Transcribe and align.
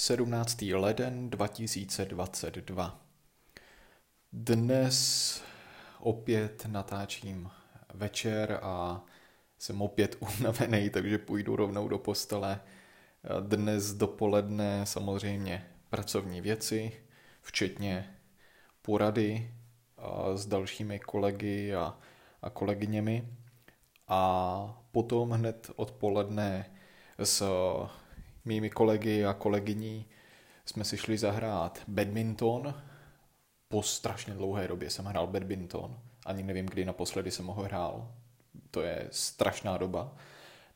17. 0.00 0.62
leden 0.62 1.30
2022. 1.30 3.00
Dnes 4.32 5.42
opět 5.98 6.66
natáčím 6.66 7.50
večer 7.94 8.58
a 8.62 9.04
jsem 9.58 9.82
opět 9.82 10.16
unavený, 10.40 10.90
takže 10.90 11.18
půjdu 11.18 11.56
rovnou 11.56 11.88
do 11.88 11.98
postele. 11.98 12.60
Dnes 13.40 13.94
dopoledne 13.94 14.86
samozřejmě 14.86 15.66
pracovní 15.90 16.40
věci, 16.40 16.92
včetně 17.40 18.14
porady 18.82 19.54
s 20.34 20.46
dalšími 20.46 20.98
kolegy 20.98 21.74
a, 21.74 21.98
a 22.42 22.50
kolegyněmi. 22.50 23.28
A 24.08 24.82
potom 24.92 25.30
hned 25.30 25.70
odpoledne 25.76 26.70
s 27.18 27.42
mými 28.48 28.70
kolegy 28.70 29.24
a 29.24 29.34
kolegyní 29.34 30.06
jsme 30.64 30.84
si 30.84 30.96
šli 30.96 31.18
zahrát 31.18 31.82
badminton. 31.88 32.74
Po 33.68 33.82
strašně 33.82 34.34
dlouhé 34.34 34.68
době 34.68 34.90
jsem 34.90 35.04
hrál 35.04 35.26
badminton. 35.26 35.98
Ani 36.26 36.42
nevím, 36.42 36.66
kdy 36.66 36.84
naposledy 36.84 37.30
jsem 37.30 37.46
ho 37.46 37.62
hrál. 37.62 38.08
To 38.70 38.80
je 38.80 39.08
strašná 39.10 39.78
doba. 39.78 40.12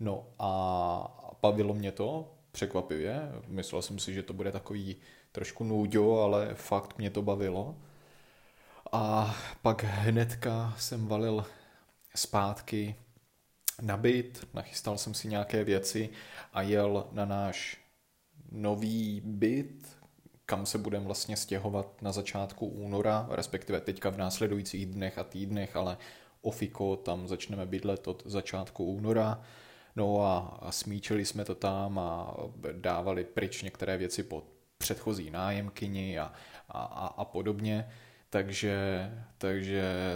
No 0.00 0.26
a 0.38 1.34
bavilo 1.42 1.74
mě 1.74 1.92
to, 1.92 2.34
překvapivě. 2.52 3.32
Myslel 3.46 3.82
jsem 3.82 3.98
si, 3.98 4.14
že 4.14 4.22
to 4.22 4.32
bude 4.32 4.52
takový 4.52 4.96
trošku 5.32 5.64
nůďo, 5.64 6.20
ale 6.20 6.54
fakt 6.54 6.98
mě 6.98 7.10
to 7.10 7.22
bavilo. 7.22 7.76
A 8.92 9.34
pak 9.62 9.84
hnedka 9.84 10.74
jsem 10.78 11.06
valil 11.06 11.44
zpátky 12.14 12.94
na 13.80 13.96
byt, 13.96 14.48
nachystal 14.54 14.98
jsem 14.98 15.14
si 15.14 15.28
nějaké 15.28 15.64
věci 15.64 16.08
a 16.52 16.62
jel 16.62 17.06
na 17.12 17.24
náš 17.24 17.78
nový 18.52 19.22
byt, 19.24 19.96
kam 20.46 20.66
se 20.66 20.78
budeme 20.78 21.04
vlastně 21.04 21.36
stěhovat 21.36 22.02
na 22.02 22.12
začátku 22.12 22.66
února, 22.66 23.26
respektive 23.30 23.80
teďka 23.80 24.10
v 24.10 24.16
následujících 24.16 24.86
dnech 24.86 25.18
a 25.18 25.24
týdnech, 25.24 25.76
ale 25.76 25.96
ofiko 26.42 26.96
tam 26.96 27.28
začneme 27.28 27.66
bydlet 27.66 28.08
od 28.08 28.22
začátku 28.26 28.84
února. 28.84 29.42
No 29.96 30.22
a, 30.22 30.58
a 30.62 30.72
smíčili 30.72 31.24
jsme 31.24 31.44
to 31.44 31.54
tam 31.54 31.98
a 31.98 32.36
dávali 32.72 33.24
pryč 33.24 33.62
některé 33.62 33.96
věci 33.96 34.22
pod 34.22 34.44
předchozí 34.78 35.30
nájemkyni 35.30 36.18
a, 36.18 36.32
a, 36.68 36.82
a, 36.82 37.06
a 37.06 37.24
podobně. 37.24 37.90
Takže, 38.30 39.10
takže 39.38 40.14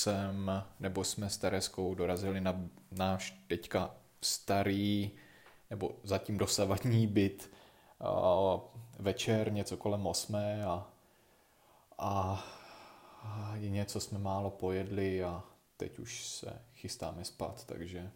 jsem, 0.00 0.64
nebo 0.80 1.04
jsme 1.04 1.30
s 1.30 1.36
Tereskou 1.36 1.94
dorazili 1.94 2.40
na 2.40 2.62
náš 2.90 3.44
teďka 3.46 3.94
starý, 4.22 5.10
nebo 5.70 5.96
zatím 6.04 6.38
dosavadní 6.38 7.06
byt 7.06 7.50
večer 8.98 9.52
něco 9.52 9.76
kolem 9.76 10.06
osmé 10.06 10.64
a, 10.64 10.90
a, 11.98 12.44
a 13.22 13.54
něco 13.56 14.00
jsme 14.00 14.18
málo 14.18 14.50
pojedli 14.50 15.24
a 15.24 15.44
teď 15.76 15.98
už 15.98 16.26
se 16.26 16.62
chystáme 16.74 17.24
spát, 17.24 17.64
takže 17.64 18.10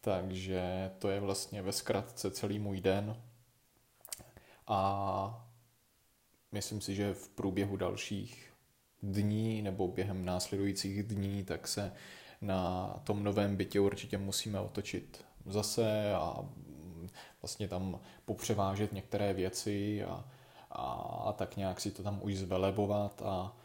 takže 0.00 0.90
to 0.98 1.10
je 1.10 1.20
vlastně 1.20 1.62
ve 1.62 1.72
zkratce 1.72 2.30
celý 2.30 2.58
můj 2.58 2.80
den. 2.80 3.22
A 4.66 5.48
myslím 6.52 6.80
si, 6.80 6.94
že 6.94 7.14
v 7.14 7.28
průběhu 7.28 7.76
dalších 7.76 8.51
dní 9.02 9.62
nebo 9.62 9.88
během 9.88 10.24
následujících 10.24 11.02
dní, 11.02 11.44
tak 11.44 11.68
se 11.68 11.92
na 12.40 12.86
tom 13.04 13.24
novém 13.24 13.56
bytě 13.56 13.80
určitě 13.80 14.18
musíme 14.18 14.60
otočit 14.60 15.24
zase 15.46 16.14
a 16.14 16.44
vlastně 17.42 17.68
tam 17.68 18.00
popřevážet 18.24 18.92
některé 18.92 19.32
věci 19.32 20.04
a, 20.04 20.24
a, 20.70 20.82
a 21.26 21.32
tak 21.32 21.56
nějak 21.56 21.80
si 21.80 21.90
to 21.90 22.02
tam 22.02 22.18
už 22.22 22.36
zvelebovat. 22.36 23.22
A, 23.24 23.56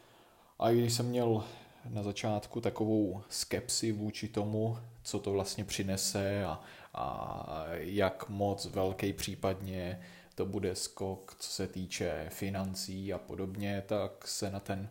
a 0.60 0.70
i 0.72 0.78
když 0.78 0.94
jsem 0.94 1.06
měl 1.06 1.44
na 1.90 2.04
začátku 2.04 2.61
takovou 2.61 3.22
skepsi 3.30 3.92
vůči 3.92 4.28
tomu, 4.28 4.78
co 5.04 5.20
to 5.20 5.32
vlastně 5.32 5.64
přinese 5.64 6.45
a, 6.45 6.61
a 6.94 7.66
jak 7.73 8.30
moc 8.30 8.66
velký 8.66 9.14
případně 9.14 10.02
to 10.36 10.45
bude 10.45 10.76
skok, 10.76 11.36
co 11.40 11.52
se 11.52 11.67
týče 11.67 12.26
financí 12.30 13.14
a 13.14 13.17
podobně, 13.17 13.84
tak 13.88 14.28
se 14.28 14.52
na 14.52 14.60
ten 14.60 14.90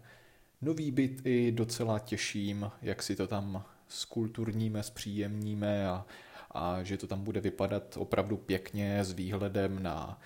nový 0.62 0.90
byt 0.90 1.26
i 1.26 1.52
docela 1.52 1.98
těším, 1.98 2.70
jak 2.82 3.02
si 3.02 3.16
to 3.16 3.26
tam 3.26 3.64
skulturníme, 3.88 4.82
zpříjemníme 4.82 5.88
a, 5.88 6.06
a 6.50 6.82
že 6.82 6.96
to 6.96 7.06
tam 7.06 7.24
bude 7.24 7.40
vypadat 7.40 7.96
opravdu 7.96 8.36
pěkně 8.36 9.04
s 9.04 9.12
výhledem 9.12 9.82
na, 9.82 10.20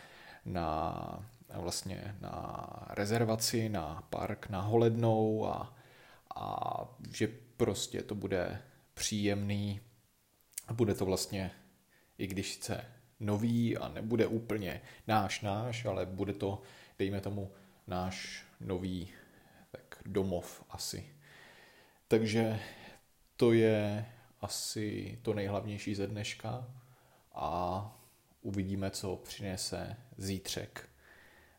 na 0.45 1.31
vlastně 1.55 2.17
na 2.21 2.67
rezervaci, 2.91 3.69
na 3.69 4.07
park, 4.11 4.49
na 4.49 4.61
Holednou 4.61 5.47
a, 5.47 5.77
a 6.37 6.99
že 7.17 7.29
prostě 7.57 8.03
to 8.03 8.15
bude 8.15 8.63
příjemný. 8.95 9.81
A 10.69 10.73
bude 10.73 10.95
to 10.95 11.05
vlastně, 11.05 11.51
i 12.19 12.27
když 12.27 12.57
chce 12.57 12.85
nový 13.21 13.77
a 13.77 13.89
nebude 13.89 14.27
úplně 14.27 14.81
náš 15.07 15.41
náš, 15.41 15.85
ale 15.85 16.07
bude 16.07 16.33
to, 16.33 16.63
dejme 16.99 17.21
tomu, 17.21 17.51
náš 17.87 18.45
nový 18.61 19.09
domov 20.07 20.65
asi. 20.71 21.15
Takže 22.09 22.61
to 23.37 23.53
je 23.53 24.07
asi 24.41 25.19
to 25.23 25.35
nejhlavnější 25.35 25.95
ze 25.95 26.07
dneška 26.07 26.67
a 27.35 27.85
uvidíme, 28.43 28.91
co 28.91 29.17
přinese 29.17 29.97
zítřek. 30.17 30.89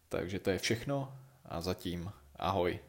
Takže 0.10 0.40
to 0.40 0.50
je 0.50 0.60
všechno 0.60 1.20
a 1.46 1.62
zatím 1.62 2.12
ahoj. 2.36 2.80